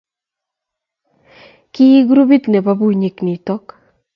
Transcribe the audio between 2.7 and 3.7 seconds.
bunyik noto.